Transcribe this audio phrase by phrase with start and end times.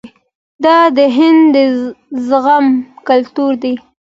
[0.63, 1.57] دا د هند د
[2.27, 2.65] زغم
[3.09, 3.73] کلتور دی.